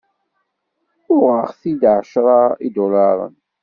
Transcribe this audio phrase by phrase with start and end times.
[1.13, 3.35] Uɣeɣ-t-id ɛecra idularen.